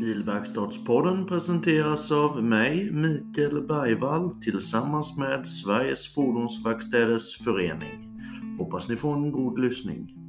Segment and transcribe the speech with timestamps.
[0.00, 8.20] Bilverkstadspodden presenteras av mig, Mikael Bergvall, tillsammans med Sveriges Fordonsverkstäders Förening.
[8.58, 10.19] Hoppas ni får en god lyssning.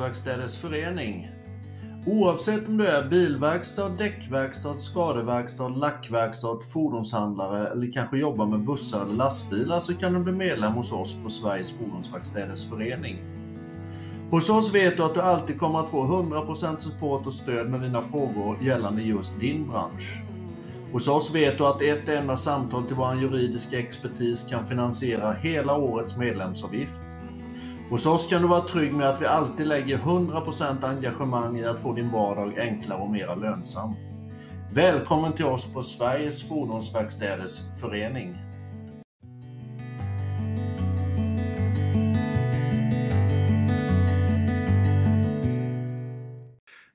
[0.00, 1.30] Fordonsverkstäders Förening.
[2.06, 9.14] Oavsett om du är bilverkstad, däckverkstad, skadeverkstad, lackverkstad, fordonshandlare eller kanske jobbar med bussar eller
[9.14, 13.18] lastbilar så kan du bli medlem hos oss på Sveriges Fordonsverkstäders Förening.
[14.30, 17.80] Hos oss vet du att du alltid kommer att få 100% support och stöd med
[17.80, 20.22] dina frågor gällande just din bransch.
[20.92, 25.76] Hos oss vet du att ett enda samtal till vår juridiska expertis kan finansiera hela
[25.76, 27.09] årets medlemsavgift.
[27.90, 31.80] Hos oss kan du vara trygg med att vi alltid lägger 100% engagemang i att
[31.80, 33.94] få din vardag enklare och mer lönsam.
[34.72, 38.49] Välkommen till oss på Sveriges Fordonsverkstäders Förening.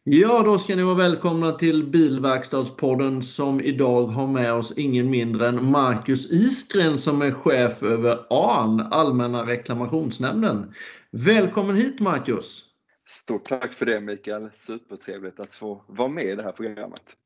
[0.08, 5.48] Ja, då ska ni vara välkomna till Bilverkstadspodden som idag har med oss ingen mindre
[5.48, 10.74] än Marcus Iskren som är chef över ARN, Allmänna reklamationsnämnden.
[11.12, 12.64] Välkommen hit Marcus!
[13.08, 14.50] Stort tack för det Mikael!
[14.54, 17.18] Supertrevligt att få vara med i det här programmet.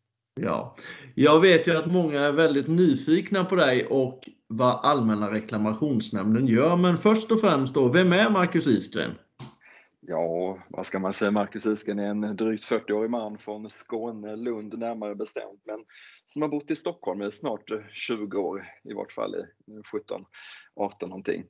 [0.41, 0.75] Ja,
[1.15, 6.75] jag vet ju att många är väldigt nyfikna på dig och vad Allmänna reklamationsnämnden gör.
[6.75, 9.11] Men först och främst då, vem är Marcus Iskren?
[10.01, 11.31] Ja, vad ska man säga?
[11.31, 15.85] Marcus Isken är en drygt 40-årig man från Skåne, Lund närmare bestämt, men
[16.25, 19.45] som har bott i Stockholm i snart 20 år, i vart fall i
[19.91, 20.25] 17,
[20.75, 21.45] 18 någonting.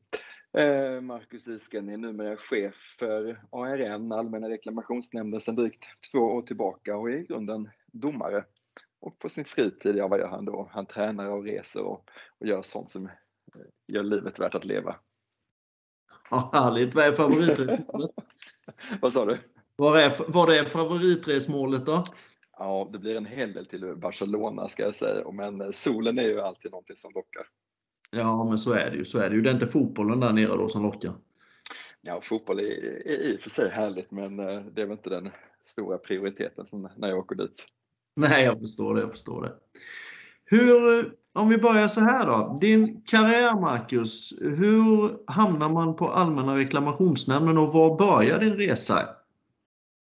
[0.58, 6.98] Eh, Marcus Isken är numera chef för ARN, Allmänna reklamationsnämnden, sedan drygt två år tillbaka
[6.98, 8.46] och är i grunden domare.
[9.02, 10.70] Och på sin fritid, ja vad gör han då?
[10.74, 12.10] Han tränar och reser och,
[12.40, 13.12] och gör sånt som eh,
[13.88, 14.96] gör livet värt att leva.
[16.30, 16.96] Ja, härligt.
[16.96, 18.12] Vad är favoritresmålet?
[19.02, 19.38] Vad sa du?
[19.76, 22.04] Vad är, vad är favoritresmålet då?
[22.58, 26.42] Ja, det blir en hel del till Barcelona ska jag säga, men solen är ju
[26.42, 27.44] alltid någonting som lockar.
[28.12, 29.06] Ja, men så är det ju.
[29.06, 29.42] Så är det ju.
[29.42, 31.14] Det är inte fotbollen där nere då som lockar.
[32.02, 35.30] Ja, fotboll är, är i och för sig härligt, men det är väl inte den
[35.66, 37.66] stora prioriteten när jag åker dit.
[38.16, 39.02] Nej, jag förstår det.
[39.02, 39.54] Jag förstår det.
[40.46, 42.58] Hur, om vi börjar så här då.
[42.62, 49.10] Din karriär Marcus, hur hamnar man på Allmänna reklamationsnämnden och var börjar din resa?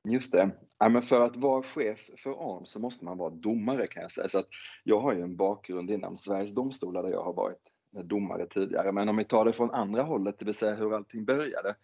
[0.09, 0.51] Just det.
[0.79, 4.11] Ja, men för att vara chef för ARN så måste man vara domare kan jag
[4.11, 4.27] säga.
[4.27, 4.47] Så att
[4.83, 7.71] jag har ju en bakgrund inom Sveriges Domstolar där jag har varit
[8.03, 8.91] domare tidigare.
[8.91, 11.75] Men om vi tar det från andra hållet, det vill säga hur allting började,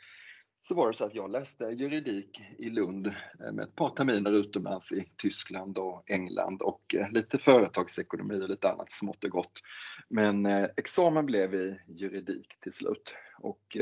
[0.68, 4.92] så var det så att jag läste juridik i Lund med ett par terminer utomlands
[4.94, 9.62] i Tyskland och England och lite företagsekonomi och lite annat smått och gott.
[10.10, 10.46] Men
[10.78, 13.16] examen blev i juridik till slut.
[13.40, 13.78] Och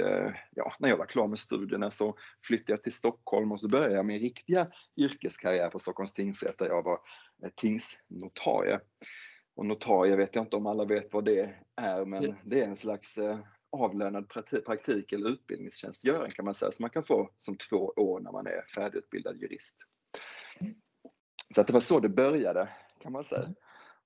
[0.52, 3.96] ja, när jag var klar med studierna så flyttade jag till Stockholm och så började
[3.96, 4.68] jag min riktiga
[4.98, 7.00] yrkeskarriär på Stockholms tingsrätt där jag var
[7.56, 8.80] tingsnotarie.
[9.56, 12.78] Och notarie vet jag inte om alla vet vad det är, men det är en
[12.78, 13.20] slags
[13.72, 14.30] avlönad
[14.66, 18.48] praktik eller utbildningstjänstgöring kan man säga, som man kan få som två år när man
[18.48, 19.76] är färdigutbildad jurist.
[21.56, 22.70] Så att det var så det började
[23.02, 23.50] kan man säga.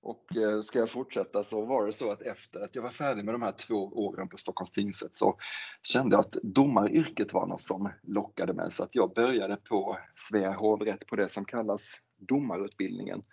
[0.01, 3.25] Och eh, ska jag fortsätta så var det så att efter att jag var färdig
[3.25, 5.37] med de här två åren på Stockholms tingsrätt så
[5.83, 10.53] kände jag att domaryrket var något som lockade mig så att jag började på Svea
[10.53, 11.81] hovrätt på det som kallas
[12.17, 13.23] domarutbildningen.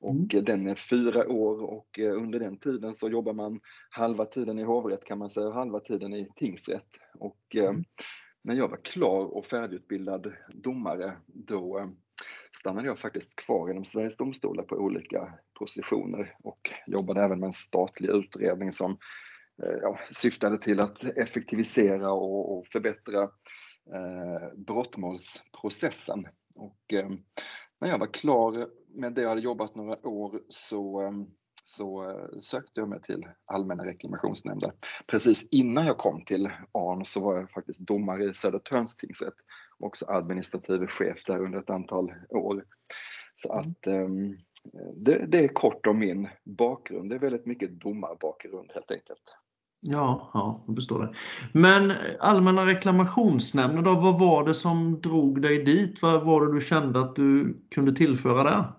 [0.00, 0.44] Och mm.
[0.44, 5.04] den är fyra år och under den tiden så jobbar man halva tiden i hovrätt
[5.04, 6.88] kan man säga halva tiden i tingsrätt.
[7.18, 7.84] Och mm.
[8.42, 11.92] när jag var klar och färdigutbildad domare då
[12.58, 17.52] stannade jag faktiskt kvar inom Sveriges Domstolar på olika positioner och jobbade även med en
[17.52, 18.98] statlig utredning som
[19.82, 23.22] ja, syftade till att effektivisera och, och förbättra
[23.94, 26.26] eh, brottmålsprocessen.
[26.54, 27.08] Och, eh,
[27.80, 31.12] när jag var klar med det jag hade jobbat några år så,
[31.64, 34.70] så sökte jag mig till Allmänna reklamationsnämnden.
[35.06, 39.34] Precis innan jag kom till ARN så var jag faktiskt domare i Södertörns tingsrätt
[39.78, 42.64] och också administrativ chef där under ett antal år.
[43.36, 43.82] Så att
[44.96, 47.10] det, det är kort om min bakgrund.
[47.10, 49.22] Det är väldigt mycket domarbakgrund helt enkelt.
[49.80, 51.14] Ja, ja, jag förstår det.
[51.52, 56.02] Men Allmänna reklamationsnämnden då, vad var det som drog dig dit?
[56.02, 58.72] Vad var det du kände att du kunde tillföra där?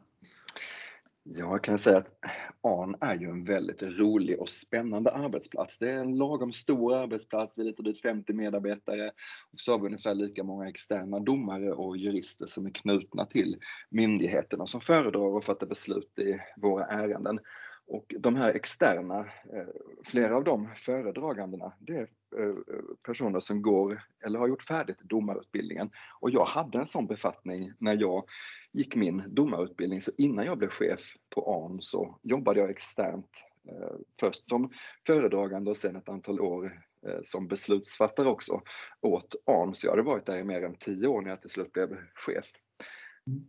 [1.35, 2.19] Jag kan säga att
[2.61, 5.77] ARN är ju en väldigt rolig och spännande arbetsplats.
[5.77, 9.11] Det är en lagom stor arbetsplats, vi är lite drygt 50 medarbetare
[9.53, 13.57] och så har vi ungefär lika många externa domare och jurister som är knutna till
[13.89, 17.39] myndigheterna som föredrar och fattar beslut i våra ärenden.
[17.87, 19.19] Och de här externa,
[19.53, 19.67] eh,
[20.05, 22.07] flera av de föredragandena, det är
[22.37, 22.55] eh,
[23.03, 25.89] personer som går eller har gjort färdigt domarutbildningen.
[26.19, 28.23] Och jag hade en sån befattning när jag
[28.71, 30.99] gick min domarutbildning, så innan jag blev chef
[31.29, 33.31] på ARN så jobbade jag externt,
[33.69, 34.71] eh, först som
[35.07, 36.81] föredragande och sen ett antal år
[37.23, 38.61] som beslutsfattare också
[39.01, 39.75] åt ARN.
[39.75, 41.97] Så jag hade varit där i mer än tio år när jag till slut blev
[42.13, 42.45] chef.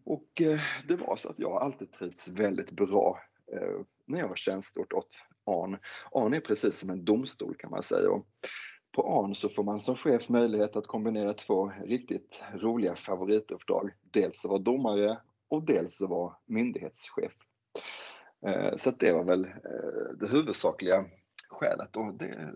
[0.04, 0.28] Och
[0.88, 3.18] det var så att jag alltid trivts väldigt bra
[3.52, 5.08] Eh, när jag har tjänstgjort åt
[5.44, 5.78] ARN.
[6.12, 8.10] ARN är precis som en domstol kan man säga.
[8.10, 8.26] Och
[8.92, 13.90] på ARN så får man som chef möjlighet att kombinera två riktigt roliga favorituppdrag.
[14.00, 15.18] Dels att vara domare
[15.48, 17.32] och dels att vara myndighetschef.
[18.46, 21.04] Eh, så det var väl eh, det huvudsakliga
[21.48, 21.96] skälet.
[21.96, 22.52] Och det,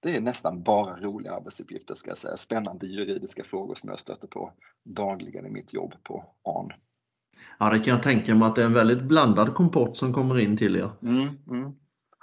[0.00, 2.36] det är nästan bara roliga arbetsuppgifter ska jag säga.
[2.36, 4.52] Spännande juridiska frågor som jag stöter på
[4.82, 6.72] dagligen i mitt jobb på ARN.
[7.62, 10.38] Ja, det kan jag tänka mig att det är en väldigt blandad kompott som kommer
[10.38, 10.90] in till er.
[11.02, 11.64] Mm, mm.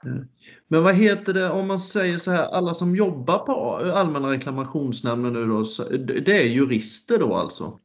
[0.05, 0.25] Eh,
[0.67, 5.33] men vad heter det om man säger så här, alla som jobbar på Allmänna reklamationsnämnden
[5.33, 5.63] nu då,
[6.21, 7.79] det är jurister då alltså?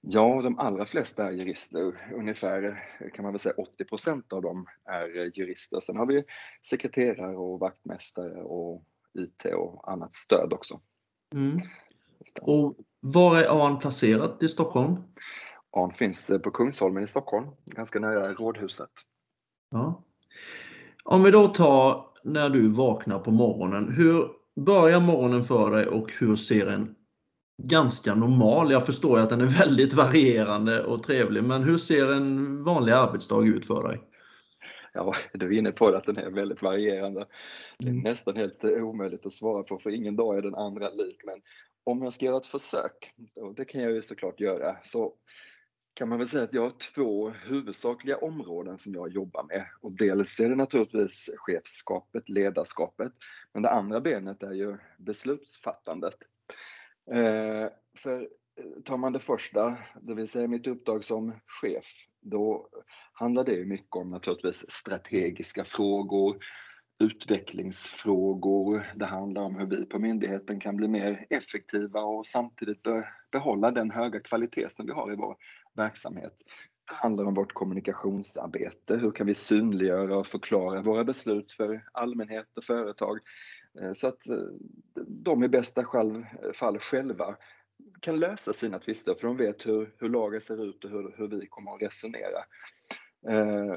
[0.00, 2.12] Ja, de allra flesta är jurister.
[2.14, 2.82] Ungefär
[3.14, 5.80] kan man väl säga 80 procent av dem är jurister.
[5.80, 6.24] Sen har vi
[6.70, 8.82] sekreterare och vaktmästare och
[9.14, 10.80] IT och annat stöd också.
[11.34, 11.60] Mm.
[12.40, 14.96] Och var är ARN placerat i Stockholm?
[15.76, 18.90] ARN finns eh, på Kungsholmen i Stockholm, ganska nära Rådhuset.
[19.70, 20.04] Ja.
[21.04, 26.12] Om vi då tar när du vaknar på morgonen, hur börjar morgonen för dig och
[26.12, 26.94] hur ser en
[27.62, 32.64] ganska normal, jag förstår att den är väldigt varierande och trevlig, men hur ser en
[32.64, 34.00] vanlig arbetsdag ut för dig?
[34.92, 37.26] Ja, du är inne på det, att den är väldigt varierande.
[37.78, 38.02] Det är mm.
[38.02, 41.20] nästan helt eh, omöjligt att svara på, för ingen dag är den andra lik.
[41.24, 41.40] Men
[41.84, 45.12] om jag ska göra ett försök, och det kan jag ju såklart göra, så
[45.98, 49.64] kan man väl säga att jag har två huvudsakliga områden som jag jobbar med.
[49.80, 53.12] Och dels är det naturligtvis chefskapet, ledarskapet,
[53.52, 56.14] men det andra benet är ju beslutsfattandet.
[57.10, 57.68] Eh,
[57.98, 61.86] för eh, tar man det första, det vill säga mitt uppdrag som chef,
[62.20, 62.68] då
[63.12, 66.36] handlar det ju mycket om naturligtvis strategiska frågor,
[67.04, 68.86] utvecklingsfrågor.
[68.94, 72.86] Det handlar om hur vi på myndigheten kan bli mer effektiva och samtidigt
[73.32, 75.36] behålla den höga kvalitet som vi har i vår
[75.78, 76.32] verksamhet.
[76.88, 78.96] Det handlar om vårt kommunikationsarbete.
[78.96, 83.18] Hur kan vi synliggöra och förklara våra beslut för allmänhet och företag
[83.80, 84.38] eh, så att eh,
[85.06, 87.36] de i bästa eh, fall själva
[88.00, 91.28] kan lösa sina tvister för de vet hur, hur lagen ser ut och hur, hur
[91.28, 92.44] vi kommer att resonera.
[93.28, 93.76] Eh,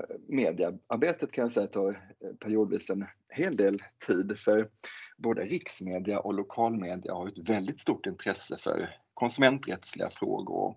[1.31, 1.97] kan jag säga tar
[2.39, 4.69] periodvis en hel del tid för
[5.17, 10.75] både riksmedia och lokalmedia har ett väldigt stort intresse för konsumenträttsliga frågor.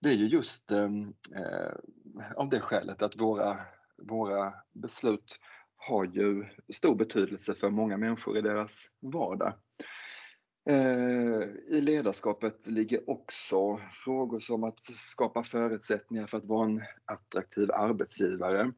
[0.00, 1.72] Det är ju just ehm, eh,
[2.36, 3.58] av det skälet att våra,
[3.96, 5.38] våra beslut
[5.76, 9.52] har ju stor betydelse för många människor i deras vardag.
[10.70, 17.72] Eh, I ledarskapet ligger också frågor som att skapa förutsättningar för att vara en attraktiv
[17.72, 18.72] arbetsgivare.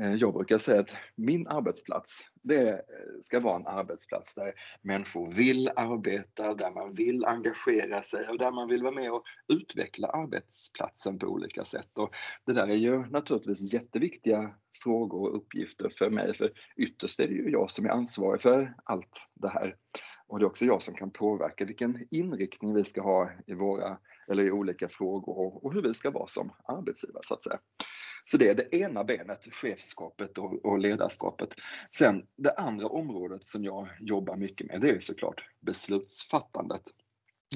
[0.00, 2.78] Eh, jag brukar säga att min arbetsplats, det eh,
[3.22, 8.50] ska vara en arbetsplats där människor vill arbeta, där man vill engagera sig och där
[8.50, 11.98] man vill vara med och utveckla arbetsplatsen på olika sätt.
[11.98, 12.14] Och
[12.46, 17.34] det där är ju naturligtvis jätteviktiga frågor och uppgifter för mig, för ytterst är det
[17.34, 19.76] ju jag som är ansvarig för allt det här.
[20.26, 23.98] Och det är också jag som kan påverka vilken inriktning vi ska ha i våra,
[24.28, 27.58] eller i olika frågor och hur vi ska vara som arbetsgivare så att säga.
[28.24, 31.48] Så det är det ena benet, chefskapet och, och ledarskapet.
[31.94, 36.82] Sen det andra området som jag jobbar mycket med, det är såklart beslutsfattandet.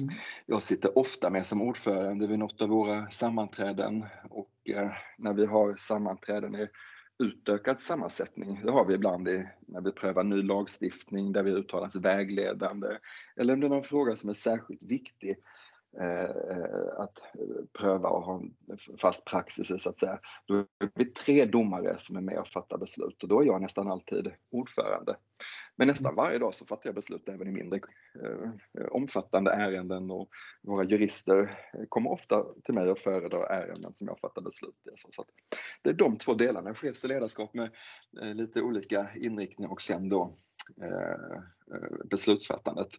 [0.01, 0.13] Mm.
[0.45, 5.45] Jag sitter ofta med som ordförande vid något av våra sammanträden och eh, när vi
[5.45, 6.67] har sammanträden i
[7.19, 8.61] utökad sammansättning.
[8.63, 12.87] Det har vi ibland i, när vi prövar ny lagstiftning där vi uttalar oss vägledande
[13.35, 15.35] eller om det är någon fråga som är särskilt viktig
[16.97, 17.17] att
[17.73, 18.53] pröva och ha en
[18.97, 20.19] fast praxis så att säga.
[20.45, 23.61] Då är vi tre domare som är med och fattar beslut och då är jag
[23.61, 25.15] nästan alltid ordförande.
[25.77, 26.15] Men nästan mm.
[26.15, 27.79] varje dag så fattar jag beslut även i mindre
[28.23, 30.29] eh, omfattande ärenden och
[30.61, 31.59] våra jurister
[31.89, 34.89] kommer ofta till mig och föredrar ärenden som jag fattar beslut i.
[34.95, 35.27] Så att
[35.81, 37.69] det är de två delarna, chefs och ledarskap med
[38.21, 40.54] eh, lite olika inriktning och sen då eh, eh,
[42.09, 42.89] beslutsfattandet.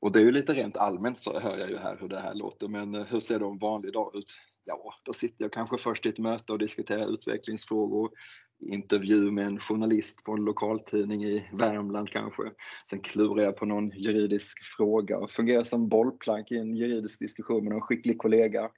[0.00, 2.34] Och det är ju lite rent allmänt så hör jag ju här hur det här
[2.34, 4.34] låter, men eh, hur ser då en vanlig dag ut
[4.64, 8.10] ja, då sitter jag kanske först i ett möte och diskuterar utvecklingsfrågor,
[8.58, 12.42] intervju med en journalist på en lokaltidning i Värmland kanske.
[12.90, 17.64] Sen klurar jag på någon juridisk fråga och fungerar som bollplank i en juridisk diskussion
[17.64, 18.70] med någon skicklig kollega.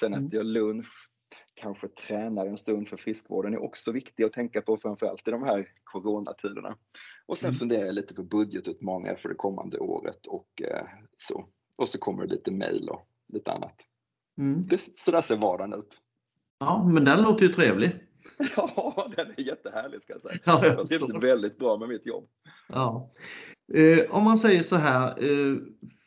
[0.00, 0.26] Sen mm.
[0.26, 1.08] äter jag lunch,
[1.56, 5.42] kanske tränar en stund för friskvården är också viktig att tänka på framförallt i de
[5.42, 6.76] här coronatiderna.
[7.26, 7.58] Och sen mm.
[7.58, 10.86] funderar jag lite på budgetutmaningar för det kommande året och eh,
[11.18, 11.46] så.
[11.80, 13.76] Och så kommer det lite mejl och lite annat.
[14.38, 14.66] Mm.
[14.66, 16.00] Det, så där ser vardagen ut.
[16.58, 18.02] Ja, men den låter ju trevlig.
[18.56, 20.38] Ja, den är jättehärlig ska jag säga.
[20.44, 22.28] Ja, jag, trivs väldigt bra med mitt jobb.
[22.68, 23.12] Ja.
[23.74, 25.56] Eh, om man säger så här, eh,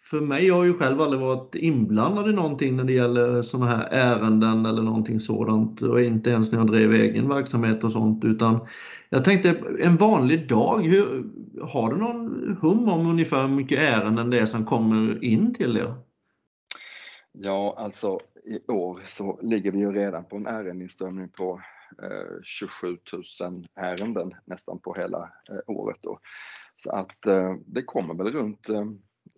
[0.09, 3.67] för mig, jag har ju själv aldrig varit inblandad i någonting när det gäller sådana
[3.67, 8.25] här ärenden eller någonting sådant och inte ens när jag drev egen verksamhet och sånt
[8.25, 8.67] utan
[9.09, 11.25] jag tänkte en vanlig dag, hur,
[11.61, 15.77] har du någon hum om ungefär hur mycket ärenden det är som kommer in till
[15.77, 15.95] er?
[17.31, 21.61] Ja, alltså i år så ligger vi ju redan på en ärendeinströmning på
[22.03, 22.97] eh, 27
[23.41, 25.97] 000 ärenden nästan på hela eh, året.
[26.01, 26.19] Då.
[26.83, 28.85] Så att eh, det kommer väl runt eh,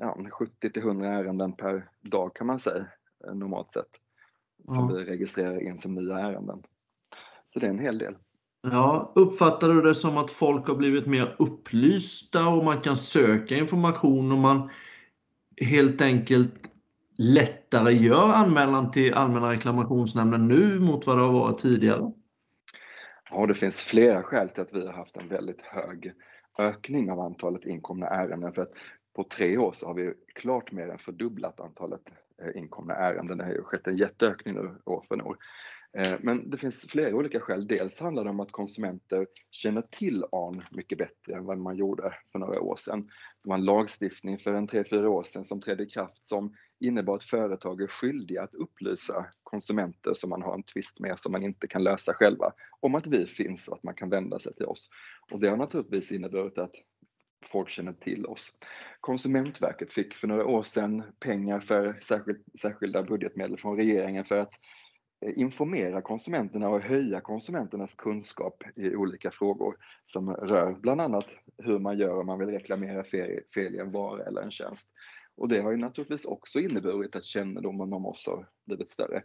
[0.01, 2.85] ja, 70 till 100 ärenden per dag kan man säga
[3.33, 3.89] normalt sett.
[4.65, 4.95] Som ja.
[4.95, 6.63] vi registrerar in som nya ärenden.
[7.53, 8.15] Så det är en hel del.
[8.61, 13.55] Ja, uppfattar du det som att folk har blivit mer upplysta och man kan söka
[13.55, 14.69] information och man
[15.61, 16.53] helt enkelt
[17.17, 22.11] lättare gör anmälan till Allmänna reklamationsnämnden nu mot vad det har varit tidigare?
[23.31, 26.13] Ja, det finns flera skäl till att vi har haft en väldigt hög
[26.59, 28.53] ökning av antalet inkomna ärenden.
[28.53, 28.73] För att
[29.13, 32.01] på tre år så har vi klart mer än fördubblat antalet
[32.41, 33.37] eh, inkomna ärenden.
[33.37, 35.37] Det har ju skett en jätteökning nu år för år.
[35.97, 37.67] Eh, men det finns flera olika skäl.
[37.67, 42.15] Dels handlar det om att konsumenter känner till ARN mycket bättre än vad man gjorde
[42.31, 43.09] för några år sedan.
[43.43, 46.55] Det var en lagstiftning för en tre, fyra år sedan som trädde i kraft som
[46.79, 51.31] innebar att företag är skyldiga att upplysa konsumenter som man har en tvist med som
[51.31, 54.53] man inte kan lösa själva om att vi finns och att man kan vända sig
[54.53, 54.89] till oss.
[55.31, 56.75] Och det har naturligtvis inneburit att
[57.45, 58.53] folk känner till oss.
[58.99, 61.99] Konsumentverket fick för några år sedan pengar för
[62.57, 64.51] särskilda budgetmedel från regeringen för att
[65.25, 71.79] eh, informera konsumenterna och höja konsumenternas kunskap i olika frågor som rör bland annat hur
[71.79, 73.03] man gör om man vill reklamera
[73.53, 74.87] fel i en vara eller en tjänst.
[75.35, 79.23] Och det har ju naturligtvis också inneburit att kännedomen om oss har blivit större.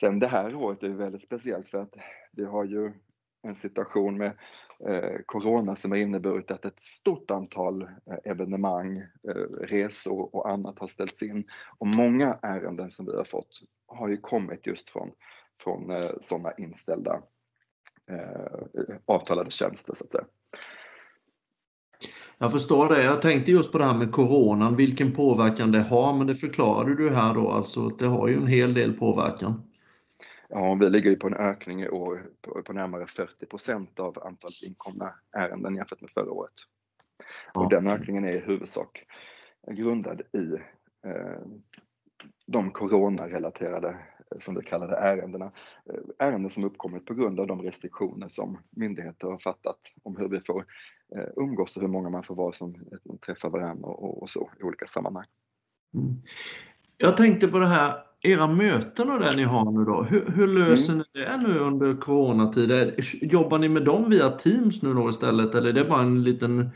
[0.00, 1.94] Sen det här året är väldigt speciellt för att
[2.32, 2.92] vi har ju
[3.42, 4.32] en situation med
[4.86, 7.88] Eh, corona som har inneburit att ett stort antal eh,
[8.24, 11.44] evenemang, eh, resor och annat har ställts in.
[11.78, 15.10] Och många ärenden som vi har fått har ju kommit just från
[15.62, 17.22] från sådana inställda
[18.10, 20.24] eh, avtalade tjänster så att säga.
[22.38, 23.02] Jag förstår det.
[23.02, 26.94] Jag tänkte just på det här med coronan, vilken påverkan det har, men det förklarade
[26.94, 29.67] du här då, alltså att det har ju en hel del påverkan.
[30.48, 34.18] Ja, vi ligger ju på en ökning i år på, på närmare 40 procent av
[34.24, 36.54] antalet inkomna ärenden jämfört med förra året.
[37.54, 37.60] Ja.
[37.60, 39.06] Och den ökningen är i huvudsak
[39.70, 40.52] grundad i
[41.06, 41.40] eh,
[42.46, 43.98] de coronarelaterade
[44.38, 45.44] som vi kallar det, ärendena.
[45.90, 50.28] Eh, ärenden som uppkommit på grund av de restriktioner som myndigheter har fattat om hur
[50.28, 50.64] vi får
[51.16, 52.74] eh, umgås och hur många man får vara som
[53.26, 55.26] träffar varandra och, och så i olika sammanhang.
[55.94, 56.22] Mm.
[56.96, 60.46] Jag tänkte på det här, era möten och det ni har nu då, hur, hur
[60.46, 61.04] löser mm.
[61.14, 62.94] ni det nu under coronatid?
[63.22, 66.70] Jobbar ni med dem via Teams nu då istället eller är det bara en liten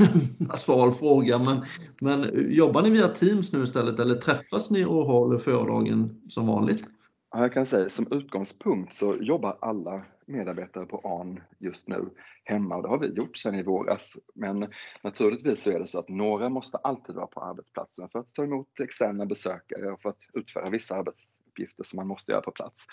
[0.56, 1.38] sval fråga?
[1.38, 1.64] Men,
[2.00, 6.84] men jobbar ni via Teams nu istället eller träffas ni och håller föredragen som vanligt?
[7.32, 12.10] Ja, jag kan säga som utgångspunkt så jobbar alla medarbetare på ARN just nu
[12.44, 14.16] hemma och det har vi gjort sedan i våras.
[14.34, 14.66] Men
[15.02, 18.44] naturligtvis så är det så att några måste alltid vara på arbetsplatsen för att ta
[18.44, 22.84] emot externa besökare och för att utföra vissa arbetsuppgifter som man måste göra på plats.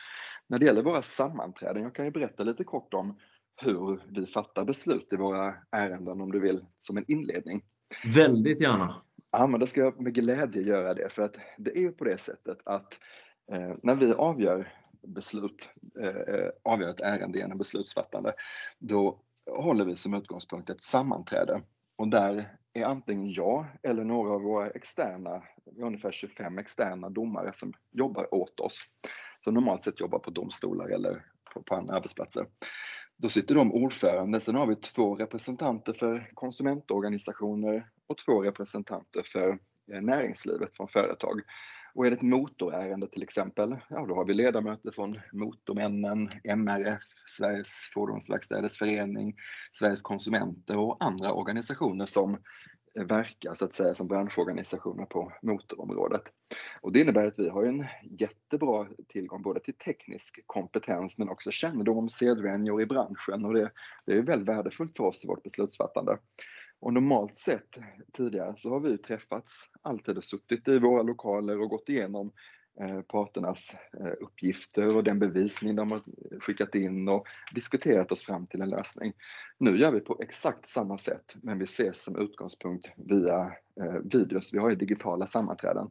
[0.47, 3.19] När det gäller våra sammanträden, jag kan ju berätta lite kort om
[3.55, 7.63] hur vi fattar beslut i våra ärenden om du vill som en inledning.
[8.15, 9.01] Väldigt gärna.
[9.31, 12.03] Ja, men då ska jag med glädje göra det för att det är ju på
[12.03, 12.99] det sättet att
[13.51, 15.69] eh, när vi avgör beslut,
[16.01, 18.33] eh, avgör ett ärende genom beslutsfattande,
[18.79, 19.19] då
[19.51, 21.61] håller vi som utgångspunkt ett sammanträde
[21.97, 27.09] och där är antingen jag eller några av våra externa, vi har ungefär 25 externa
[27.09, 28.83] domare som jobbar åt oss,
[29.43, 32.45] som normalt sett jobbar på domstolar eller på, på andra arbetsplatser.
[33.17, 39.49] Då sitter de ordförande, sen har vi två representanter för konsumentorganisationer och två representanter för
[39.93, 41.41] eh, näringslivet från företag.
[41.93, 47.03] Och är det ett motorärende till exempel, ja då har vi ledamöter från Motormännen, MRF,
[47.25, 49.35] Sveriges Fordonsverkstäders Förening,
[49.71, 52.37] Sveriges Konsumenter och andra organisationer som
[52.95, 56.21] verkar så att säga som branschorganisationer på motorområdet.
[56.81, 61.51] Och det innebär att vi har en jättebra tillgång både till teknisk kompetens men också
[61.51, 63.71] kännedom om sedvänjor i branschen och det,
[64.05, 66.17] det är väldigt värdefullt för oss i vårt beslutsfattande.
[66.81, 67.77] Och normalt sett
[68.13, 72.31] tidigare så har vi träffats alltid och suttit i våra lokaler och gått igenom
[72.79, 76.01] Eh, parternas eh, uppgifter och den bevisning de har
[76.39, 79.13] skickat in och diskuterat oss fram till en lösning.
[79.57, 84.53] Nu gör vi på exakt samma sätt, men vi ses som utgångspunkt via eh, videos.
[84.53, 85.89] Vi har ju digitala sammanträden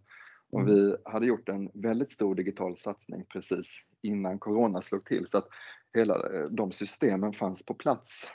[0.50, 0.96] och vi mm.
[1.04, 5.48] hade gjort en väldigt stor digital satsning precis innan corona slog till så att
[5.94, 8.28] hela de systemen fanns på plats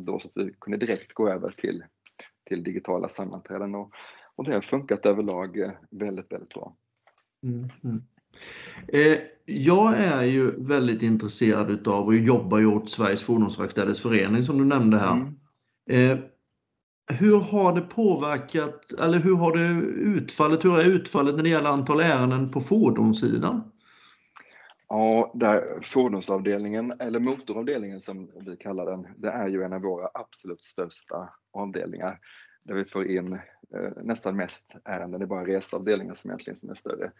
[0.00, 1.84] då så att vi kunde direkt gå över till,
[2.52, 3.92] till digitala sammanträden och,
[4.36, 6.76] och det har funkat överlag väldigt, väldigt bra.
[7.42, 8.02] Mm, mm.
[8.88, 14.58] Eh, jag är ju väldigt intresserad utav och jobbar ju åt Sveriges Fordonsverkstäders Förening som
[14.58, 15.12] du nämnde här.
[15.12, 15.34] Mm.
[15.90, 16.18] Eh,
[17.06, 21.70] hur har det påverkat, eller hur har det utfallit, hur är utfallet när det gäller
[21.70, 23.62] antal ärenden på fordonssidan?
[24.92, 30.10] Ja, där fordonsavdelningen, eller motoravdelningen som vi kallar den, det är ju en av våra
[30.14, 32.18] absolut största avdelningar
[32.62, 33.32] där vi får in
[33.74, 35.20] eh, nästan mest ärenden.
[35.20, 37.12] Det är bara reseavdelningen som egentligen som är större.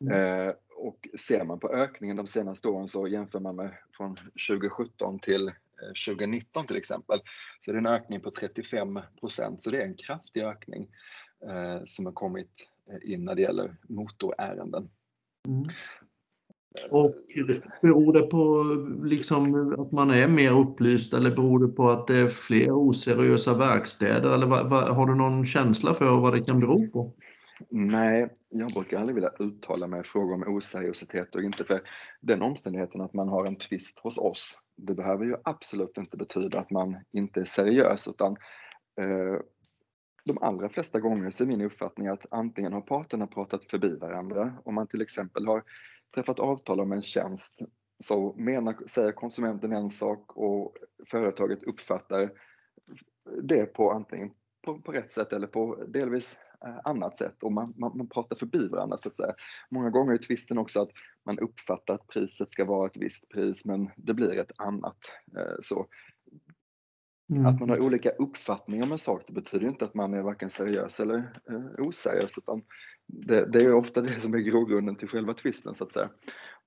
[0.00, 0.48] Mm.
[0.48, 5.18] Eh, och ser man på ökningen de senaste åren så jämför man med från 2017
[5.18, 5.52] till
[6.06, 7.20] 2019 eh, till exempel,
[7.60, 9.62] så det är en ökning på 35 procent.
[9.62, 10.88] Så det är en kraftig ökning
[11.48, 14.90] eh, som har kommit eh, in när det gäller motorärenden.
[15.48, 15.68] Mm.
[16.90, 17.14] Och
[17.82, 18.64] beror det på
[19.06, 23.54] liksom att man är mer upplyst eller beror det på att det är fler oseriösa
[23.54, 24.34] verkstäder?
[24.34, 27.12] Eller vad, vad, har du någon känsla för vad det kan bero på?
[27.70, 31.82] Nej, jag brukar aldrig vilja uttala mig i frågor om oseriositet och inte för
[32.20, 34.58] den omständigheten att man har en tvist hos oss.
[34.76, 38.32] Det behöver ju absolut inte betyda att man inte är seriös utan
[39.00, 39.40] eh,
[40.24, 44.52] de allra flesta gånger så är min uppfattning att antingen har parterna pratat förbi varandra,
[44.64, 45.62] om man till exempel har
[46.14, 47.58] träffat avtal om en tjänst
[48.04, 50.76] så menar, säger konsumenten en sak och
[51.10, 52.30] företaget uppfattar
[53.42, 54.30] det på antingen
[54.64, 58.36] på, på rätt sätt eller på delvis eh, annat sätt och man, man, man, pratar
[58.36, 59.34] förbi varandra så att säga.
[59.70, 60.90] Många gånger är tvisten också att
[61.26, 64.98] man uppfattar att priset ska vara ett visst pris men det blir ett annat.
[65.36, 65.86] Eh, så
[67.36, 67.46] mm.
[67.46, 70.50] Att man har olika uppfattningar om en sak det betyder inte att man är varken
[70.50, 72.62] seriös eller eh, oseriös utan
[73.06, 76.10] det, det, är ofta det som är grogrunden till själva tvisten så att säga.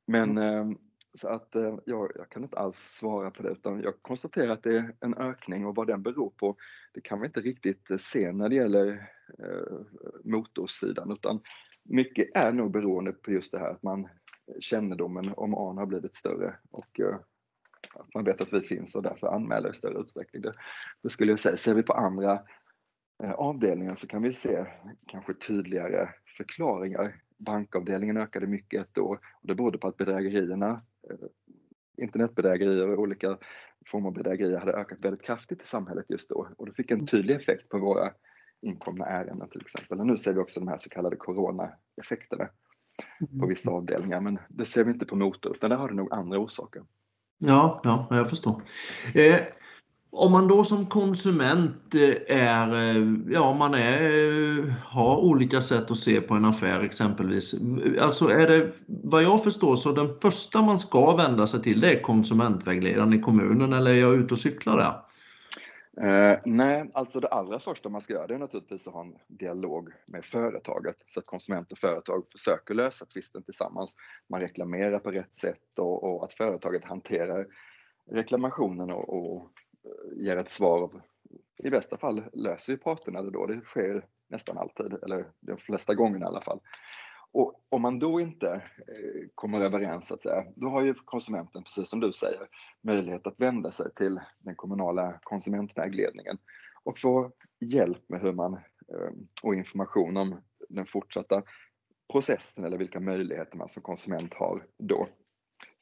[0.07, 0.71] Men mm.
[0.71, 0.77] eh,
[1.17, 4.63] så att eh, jag, jag, kan inte alls svara på det utan jag konstaterar att
[4.63, 6.55] det är en ökning och vad den beror på
[6.93, 9.77] det kan vi inte riktigt eh, se när det gäller eh,
[10.23, 11.39] motorsidan utan
[11.83, 14.07] mycket är nog beroende på just det här att man
[14.59, 17.15] kännedomen om AN har blivit större och eh,
[17.93, 20.41] att man vet att vi finns och därför anmäler i större utsträckning.
[20.41, 20.53] Det,
[21.03, 21.57] det skulle jag säga.
[21.57, 22.39] Ser vi på andra
[23.23, 24.65] Eh, avdelningen så kan vi se
[25.07, 27.21] kanske tydligare förklaringar.
[27.37, 31.27] Bankavdelningen ökade mycket ett år och det berodde på att bedrägerierna, eh,
[31.97, 33.37] internetbedrägerier och olika
[33.85, 37.07] former av bedrägerier hade ökat väldigt kraftigt i samhället just då och det fick en
[37.07, 38.13] tydlig effekt på våra
[38.61, 39.99] inkomna ärenden till exempel.
[39.99, 42.49] Och nu ser vi också de här så kallade coronaeffekterna
[43.19, 43.49] på mm.
[43.49, 46.39] vissa avdelningar men det ser vi inte på motor utan där har det nog andra
[46.39, 46.83] orsaker.
[47.39, 48.61] Ja, ja jag förstår.
[49.13, 49.39] Eh,
[50.11, 54.01] om man då som konsument eh, är, eh, ja man är,
[54.59, 57.55] eh, har olika sätt att se på en affär exempelvis.
[58.01, 61.93] Alltså är det, vad jag förstår så den första man ska vända sig till det
[61.93, 64.93] är konsumentvägledaren i kommunen eller är jag ute och cyklar där?
[66.01, 69.17] Eh, nej, alltså det allra första man ska göra det är naturligtvis att ha en
[69.27, 73.95] dialog med företaget så att konsument och företag försöker lösa tvisten tillsammans.
[74.29, 77.47] Man reklamerar på rätt sätt och, och att företaget hanterar
[78.11, 79.51] reklamationen och, och
[79.83, 81.01] eh, ger ett svar.
[81.63, 83.45] I bästa fall löser ju parterna det då.
[83.45, 86.59] Det sker nästan alltid, eller de flesta gångerna i alla fall.
[87.37, 88.53] Och om man då inte
[88.87, 92.47] eh, kommer överens, så att säga, då har ju konsumenten, precis som du säger,
[92.81, 96.37] möjlighet att vända sig till den kommunala konsumentvägledningen
[96.83, 99.11] och få hjälp med hur man eh,
[99.43, 101.43] och information om den fortsatta
[102.11, 105.07] processen eller vilka möjligheter man som konsument har då.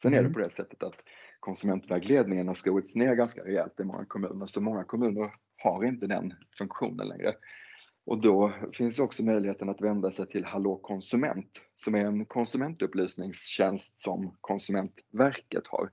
[0.01, 0.33] Sen är det mm.
[0.33, 0.95] på det sättet att
[1.39, 5.31] konsumentvägledningen har skurits ner ganska rejält i många kommuner, så många kommuner
[5.63, 7.33] har inte den funktionen längre.
[8.05, 14.01] Och då finns också möjligheten att vända sig till Hallå konsument, som är en konsumentupplysningstjänst
[14.01, 15.91] som Konsumentverket har.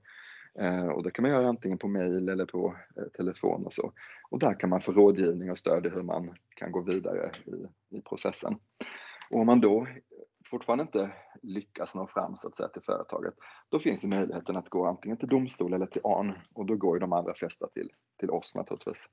[0.59, 3.91] Eh, och det kan man göra antingen på mejl eller på eh, telefon och så.
[4.29, 7.97] Och där kan man få rådgivning och stöd i hur man kan gå vidare i,
[7.97, 8.59] i processen.
[9.29, 9.87] Och om man då
[10.45, 13.33] fortfarande inte lyckas nå fram så att säga, till företaget,
[13.69, 16.99] då finns möjligheten att gå antingen till domstol eller till ARN och då går ju
[16.99, 19.09] de allra flesta till, till oss naturligtvis.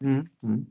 [0.00, 0.28] Mm.
[0.42, 0.66] Mm.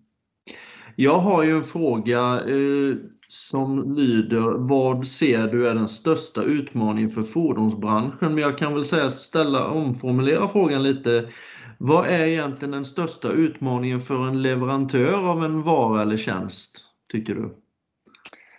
[0.96, 2.96] Jag har ju en fråga eh,
[3.28, 8.34] som lyder, vad ser du är den största utmaningen för fordonsbranschen?
[8.34, 11.30] Men jag kan väl säga ställa, omformulera frågan lite.
[11.78, 17.36] Vad är egentligen den största utmaningen för en leverantör av en vara eller tjänst, tycker
[17.36, 17.56] du?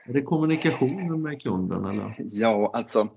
[0.06, 2.14] Är det kommunikationen med kunden eller?
[2.18, 3.08] Ja, alltså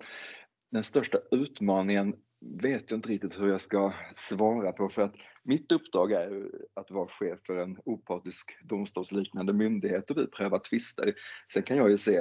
[0.72, 2.14] den största utmaningen
[2.62, 6.92] vet jag inte riktigt hur jag ska svara på för att mitt uppdrag är att
[6.92, 11.14] vara chef för en opartisk domstolsliknande myndighet och vi prövar tvister.
[11.54, 12.18] Sen kan jag ju se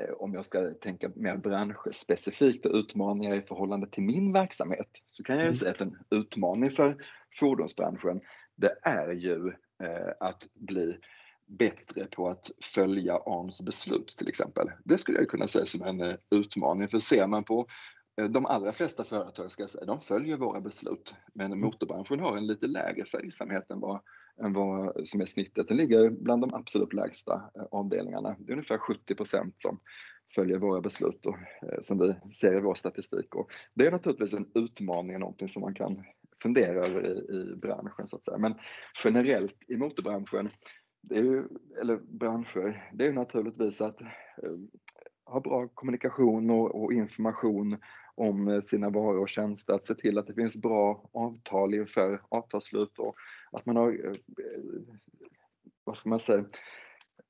[0.00, 5.22] eh, om jag ska tänka mer branschspecifikt och utmaningar i förhållande till min verksamhet så
[5.22, 5.54] kan jag ju mm.
[5.54, 6.96] säga att en utmaning för
[7.38, 8.20] fordonsbranschen
[8.56, 9.48] det är ju
[9.82, 10.98] eh, att bli
[11.46, 14.70] bättre på att följa ARNs beslut till exempel.
[14.84, 17.66] Det skulle jag kunna säga som en eh, utmaning för ser man på
[18.26, 21.60] de allra flesta företag ska säga, de följer våra beslut, men mm.
[21.60, 24.00] motorbranschen har en lite lägre följsamhet än vad,
[24.42, 25.68] än vad som är snittet.
[25.68, 28.36] Den ligger bland de absolut lägsta eh, avdelningarna.
[28.38, 29.80] Det är ungefär 70 procent som
[30.34, 33.34] följer våra beslut och, eh, som vi ser i vår statistik.
[33.34, 36.04] Och det är naturligtvis en utmaning någonting som man kan
[36.42, 38.38] fundera över i, i branschen så att säga.
[38.38, 38.54] Men
[39.04, 40.48] generellt i motorbranschen,
[41.10, 41.44] ju,
[41.80, 43.98] eller branscher, det är naturligtvis att
[45.28, 47.76] ha bra kommunikation och, och information
[48.18, 52.20] om eh, sina varor och tjänster, att se till att det finns bra avtal inför
[52.28, 53.14] avtalsslut och
[53.52, 54.16] att man har, eh,
[55.84, 56.44] vad ska man säga,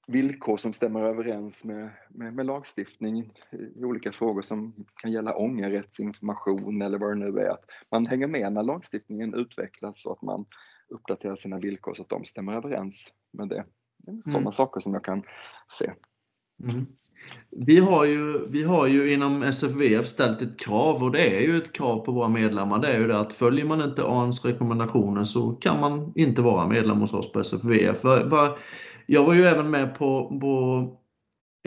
[0.06, 3.32] villkor som stämmer överens med, med, med, lagstiftning
[3.76, 7.48] i olika frågor som kan gälla ångerrättsinformation eller vad det nu är.
[7.48, 10.46] Att man hänger med när lagstiftningen utvecklas och att man
[10.88, 13.64] uppdaterar sina villkor så att de stämmer överens med det.
[14.24, 14.52] Sådana mm.
[14.52, 15.22] saker som jag kan
[15.78, 15.92] se.
[16.62, 16.86] Mm.
[17.50, 21.56] Vi har, ju, vi har ju inom SFVF ställt ett krav och det är ju
[21.56, 22.78] ett krav på våra medlemmar.
[22.78, 26.68] Det är ju det att följer man inte ANs rekommendationer så kan man inte vara
[26.68, 27.96] medlem hos oss på SFVF.
[29.06, 30.96] Jag var ju även med på, på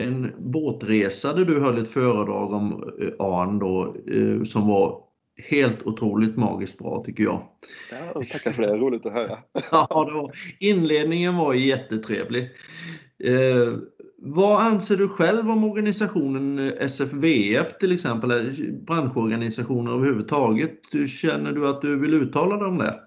[0.02, 5.04] en båtresa där du höll ett föredrag om eh, AN då, eh, som var
[5.50, 7.42] helt otroligt magiskt bra tycker jag.
[7.92, 9.38] Ja, tackar för det, roligt att höra.
[9.72, 12.50] ja, det var, inledningen var jättetrevlig.
[14.22, 20.80] Eh, vad anser du själv om organisationen SFVF till exempel, eller branschorganisationer överhuvudtaget?
[21.10, 23.00] Känner du att du vill uttala dig om det?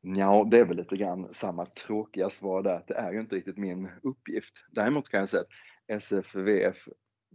[0.00, 3.36] Ja, det är väl lite grann samma tråkiga svar där, att det är ju inte
[3.36, 4.54] riktigt min uppgift.
[4.70, 6.76] Däremot kan jag säga att SFVF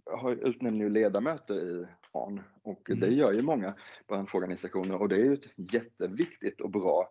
[0.05, 2.99] har utnämner ju ledamöter i ARN och mm.
[2.99, 3.73] det gör ju många
[4.07, 7.09] branschorganisationer och det är ju ett jätteviktigt och bra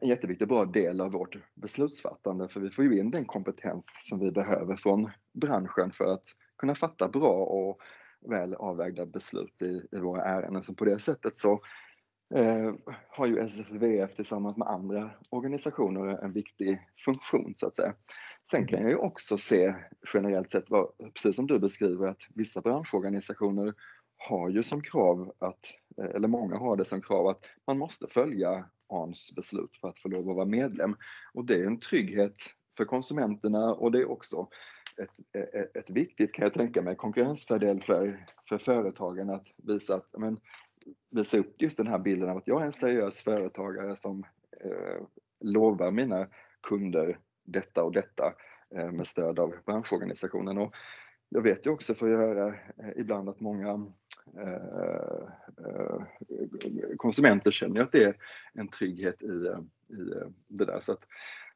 [0.00, 3.86] en jätteviktig och bra del av vårt beslutsfattande för vi får ju in den kompetens
[4.00, 6.24] som vi behöver från branschen för att
[6.58, 7.80] kunna fatta bra och
[8.20, 10.62] väl avvägda beslut i, i våra ärenden.
[10.62, 11.60] Så på det sättet så
[12.34, 12.74] eh,
[13.08, 17.94] har ju SFVF tillsammans med andra organisationer en viktig funktion så att säga.
[18.50, 19.74] Sen kan jag ju också se
[20.14, 23.74] generellt sett, vad, precis som du beskriver, att vissa branschorganisationer
[24.28, 25.64] har ju som krav att,
[25.98, 29.98] eh, eller många har det som krav att man måste följa ARNs beslut för att
[29.98, 30.96] få lov att vara medlem.
[31.32, 32.42] Och det är en trygghet
[32.76, 34.48] för konsumenterna och det är också
[35.02, 40.08] ett, ett, ett viktigt, kan jag tänka mig, konkurrensfördel för, för företagen att visa, att,
[40.18, 40.40] men,
[41.10, 44.24] visa upp just den här bilden av att jag är en seriös företagare som
[44.64, 45.02] eh,
[45.40, 46.28] lovar mina
[46.62, 48.34] kunder detta och detta
[48.76, 50.58] eh, med stöd av branschorganisationen.
[50.58, 50.74] Och
[51.28, 53.86] jag vet ju också, får jag höra eh, ibland att många
[54.38, 55.22] eh,
[55.66, 56.00] eh,
[56.96, 58.16] konsumenter känner att det är
[58.54, 59.26] en trygghet i,
[59.88, 60.80] i det där.
[60.80, 61.04] Så att,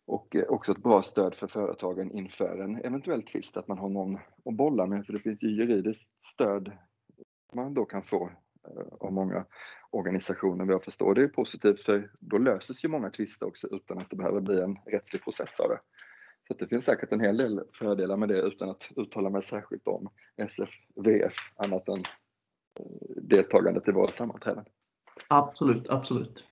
[0.07, 4.15] och också ett bra stöd för företagen inför en eventuell tvist, att man har någon
[4.45, 6.73] att bolla med, för det finns ju juridiskt stöd
[7.55, 8.31] man då kan få
[9.01, 9.45] av många
[9.91, 11.15] organisationer vad jag förstår.
[11.15, 14.61] Det är positivt för då löses ju många tvister också utan att det behöver bli
[14.61, 15.81] en rättslig process av det.
[16.51, 19.87] Så det finns säkert en hel del fördelar med det utan att uttala mig särskilt
[19.87, 22.05] om SFVF annat än eh,
[23.23, 24.65] deltagandet i våra sammanträden.
[25.29, 26.45] Absolut, absolut.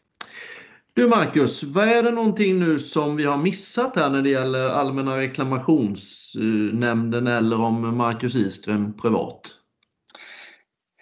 [0.93, 4.69] Du Marcus, vad är det någonting nu som vi har missat här när det gäller
[4.69, 9.41] Allmänna reklamationsnämnden eller om Marcus Iström privat?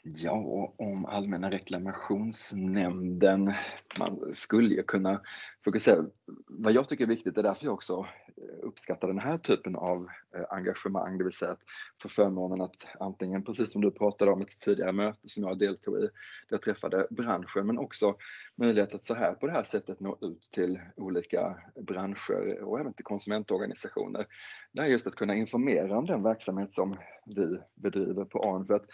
[0.03, 3.53] Ja, om Allmänna reklamationsnämnden.
[3.99, 5.21] Man skulle ju kunna
[5.67, 6.05] fokusera.
[6.47, 9.77] Vad jag tycker är viktigt, det är därför jag också eh, uppskattar den här typen
[9.77, 11.63] av eh, engagemang, det vill säga att
[12.03, 15.99] få förmånen att antingen, precis som du pratade om ett tidigare möte som jag deltog
[15.99, 16.11] i, där
[16.49, 18.17] jag träffade branschen, men också
[18.55, 22.93] möjlighet att så här på det här sättet nå ut till olika branscher och även
[22.93, 24.27] till konsumentorganisationer.
[24.73, 26.95] Det är just att kunna informera om den verksamhet som
[27.27, 28.67] vi bedriver på ARN.
[28.67, 28.87] För att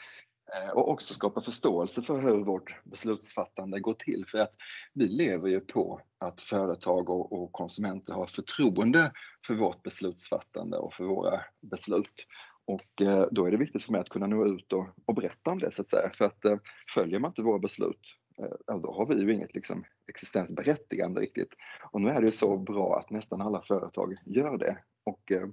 [0.56, 4.24] Eh, och också skapa förståelse för hur vårt beslutsfattande går till.
[4.28, 4.54] För att
[4.94, 9.12] vi lever ju på att företag och, och konsumenter har förtroende
[9.46, 12.26] för vårt beslutsfattande och för våra beslut.
[12.64, 15.50] Och eh, då är det viktigt för mig att kunna nå ut och, och berätta
[15.50, 16.10] om det så att säga.
[16.14, 16.56] För att eh,
[16.94, 21.54] följer man inte våra beslut, eh, då har vi ju inget liksom, existensberättigande riktigt.
[21.90, 24.78] Och nu är det ju så bra att nästan alla företag gör det.
[25.04, 25.48] Och eh,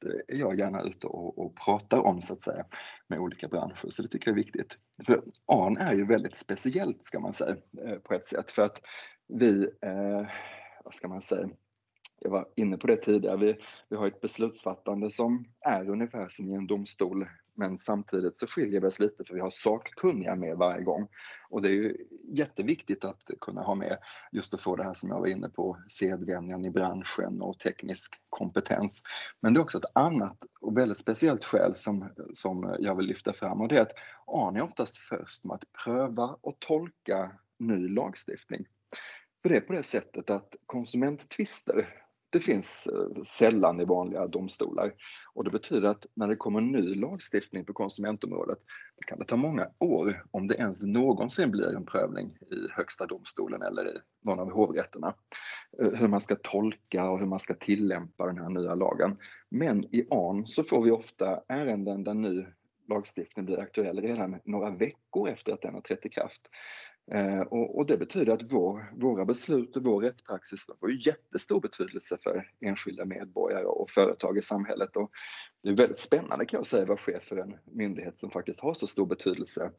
[0.00, 2.64] det är jag gärna ute och, och pratar om så att säga
[3.08, 4.78] med olika branscher, så det tycker jag är viktigt.
[5.06, 8.80] För ARN är ju väldigt speciellt ska man säga eh, på ett sätt för att
[9.28, 10.26] vi, eh,
[10.84, 11.48] vad ska man säga,
[12.20, 13.56] jag var inne på det tidigare, vi,
[13.88, 18.80] vi har ett beslutsfattande som är ungefär som i en domstol men samtidigt så skiljer
[18.80, 21.08] vi oss lite för vi har sakkunniga med varje gång.
[21.50, 21.96] Och det är ju
[22.32, 23.98] jätteviktigt att kunna ha med
[24.32, 28.14] just att få det här som jag var inne på, sedvänjan i branschen och teknisk
[28.30, 29.02] kompetens.
[29.40, 33.32] Men det är också ett annat och väldigt speciellt skäl som, som jag vill lyfta
[33.32, 33.94] fram och det är att
[34.26, 38.66] ARN är oftast först med att pröva och tolka ny lagstiftning.
[39.42, 42.03] För det är på det sättet att konsumenttvister
[42.34, 44.92] det finns eh, sällan i vanliga domstolar.
[45.34, 48.58] Och det betyder att när det kommer ny lagstiftning på konsumentområdet,
[49.06, 53.62] kan det ta många år om det ens någonsin blir en prövning i Högsta domstolen
[53.62, 55.14] eller i någon av hovrätterna.
[55.78, 59.16] Eh, hur man ska tolka och hur man ska tillämpa den här nya lagen.
[59.48, 62.44] Men i ARN så får vi ofta ärenden där ny
[62.88, 66.40] lagstiftning blir aktuell redan några veckor efter att den har trätt i kraft.
[67.12, 72.18] Eh, och, och, det betyder att vår, våra beslut och vår rättspraxis får jättestor betydelse
[72.22, 74.96] för enskilda medborgare och företag i samhället.
[74.96, 75.10] Och
[75.62, 78.74] det är väldigt spännande kan jag säga vara chef för en myndighet som faktiskt har
[78.74, 79.70] så stor betydelse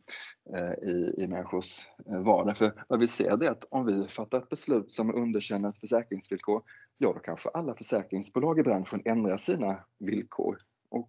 [0.56, 2.58] eh, i, i människors eh, vardag.
[2.58, 6.64] För vad vi ser är att om vi fattar ett beslut som underkänner ett försäkringsvillkor,
[6.98, 10.58] ja då kanske alla försäkringsbolag i branschen ändrar sina villkor.
[10.90, 11.08] Och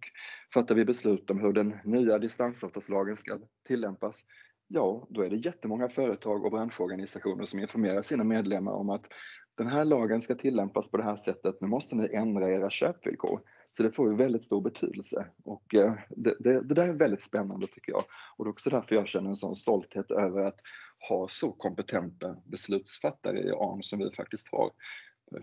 [0.53, 4.25] fattar vi beslut om hur den nya distansavtalslagen ska tillämpas,
[4.67, 9.07] ja, då är det jättemånga företag och branschorganisationer som informerar sina medlemmar om att
[9.57, 13.41] den här lagen ska tillämpas på det här sättet, nu måste ni ändra era köpvillkor.
[13.77, 17.21] Så det får ju väldigt stor betydelse och eh, det, det, det, där är väldigt
[17.21, 18.03] spännande tycker jag.
[18.37, 20.59] Och det är också därför jag känner en sån stolthet över att
[21.09, 24.71] ha så kompetenta beslutsfattare i ARN som vi faktiskt har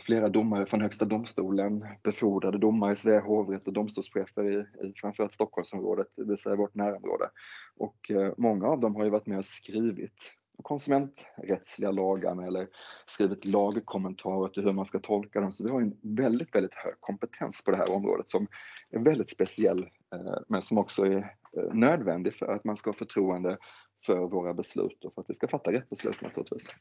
[0.00, 5.32] flera domare från Högsta domstolen, befordrade domare i Svea hovrätt och domstolschefer i, i framförallt
[5.32, 7.30] Stockholmsområdet, det vill säga vårt närområde.
[7.76, 12.68] Och eh, många av dem har ju varit med och skrivit konsumenträttsliga lagarna eller
[13.06, 15.52] skrivit lagkommentarer till hur man ska tolka dem.
[15.52, 18.46] Så vi har en väldigt, väldigt hög kompetens på det här området som
[18.90, 19.82] är väldigt speciell
[20.14, 21.16] eh, men som också är
[21.56, 23.58] eh, nödvändig för att man ska ha förtroende
[24.06, 26.76] för våra beslut och för att vi ska fatta rätt beslut naturligtvis.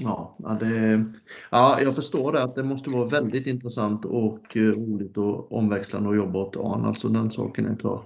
[0.00, 1.04] Ja, det,
[1.50, 6.10] ja, jag förstår det att det måste vara väldigt intressant och eh, roligt och omväxlande
[6.10, 6.84] att jobba åt AN.
[6.84, 8.04] Alltså den saken är klar.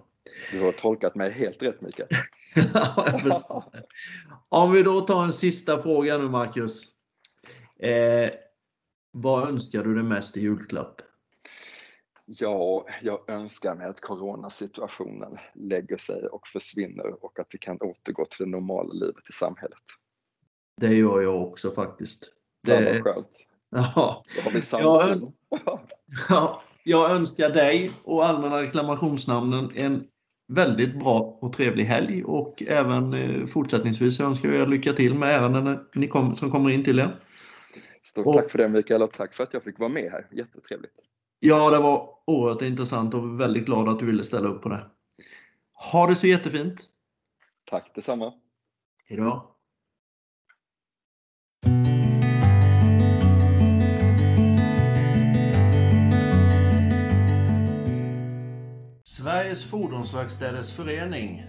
[0.52, 2.08] Du har tolkat mig helt rätt Mikael.
[2.74, 3.64] ja,
[4.48, 6.82] Om vi då tar en sista fråga nu Marcus.
[7.78, 8.30] Eh,
[9.10, 11.02] vad önskar du dig mest i julklapp?
[12.24, 18.24] Ja, jag önskar mig att coronasituationen lägger sig och försvinner och att vi kan återgå
[18.24, 19.78] till det normala livet i samhället.
[20.80, 22.32] Det gör jag också faktiskt.
[22.62, 23.24] Det, ja.
[23.70, 24.24] Ja.
[24.36, 25.32] Då har vi samsyn.
[26.28, 30.06] ja, jag önskar dig och Allmänna reklamationsnamnen en
[30.48, 35.28] väldigt bra och trevlig helg och även eh, fortsättningsvis önskar jag er lycka till med
[35.28, 37.20] ärenden ni kom, som kommer in till er.
[38.04, 40.26] Stort och, tack för det Mikael och tack för att jag fick vara med här.
[40.32, 40.94] Jättetrevligt.
[41.40, 44.86] Ja, det var oerhört intressant och väldigt glad att du ville ställa upp på det.
[45.92, 46.84] Ha det så jättefint!
[47.64, 48.32] Tack detsamma!
[49.08, 49.55] Hejdå!
[59.26, 61.46] Sveriges Fordonsverkstäders Förening.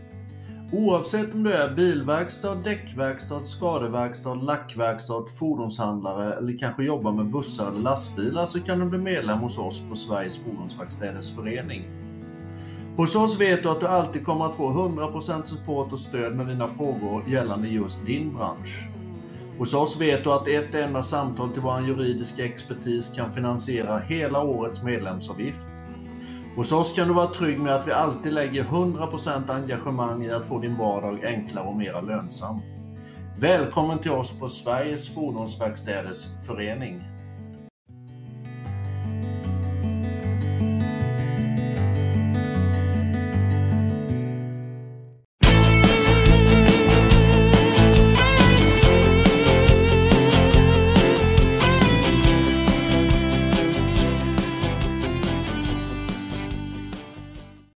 [0.71, 7.79] Oavsett om du är bilverkstad, däckverkstad, skadeverkstad, lackverkstad, fordonshandlare eller kanske jobbar med bussar eller
[7.79, 11.83] lastbilar så kan du bli medlem hos oss på Sveriges Fordonsverkstäders Förening.
[12.95, 16.47] Hos oss vet du att du alltid kommer att få 100% support och stöd med
[16.47, 18.87] dina frågor gällande just din bransch.
[19.57, 24.43] Hos oss vet du att ett enda samtal till vår juridiska expertis kan finansiera hela
[24.43, 25.76] årets medlemsavgift.
[26.57, 30.45] Hos oss kan du vara trygg med att vi alltid lägger 100% engagemang i att
[30.45, 32.61] få din vardag enklare och mer lönsam.
[33.39, 37.16] Välkommen till oss på Sveriges Fordonsverkstäders Förening.